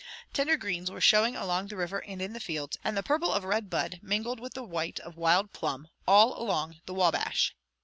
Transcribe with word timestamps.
Tender 0.33 0.57
greens 0.57 0.89
were 0.89 0.99
showing 0.99 1.35
along 1.35 1.67
the 1.67 1.75
river 1.75 2.03
and 2.03 2.23
in 2.23 2.33
the 2.33 2.39
fields, 2.39 2.75
and 2.83 2.97
the 2.97 3.03
purple 3.03 3.31
of 3.31 3.43
red 3.43 3.69
bud 3.69 3.99
mingled 4.01 4.39
with 4.39 4.55
the 4.55 4.63
white 4.63 4.99
of 5.01 5.15
wild 5.15 5.53
plum 5.53 5.87
all 6.07 6.33
along 6.41 6.81
the 6.87 6.93
Wabash. 6.95 7.53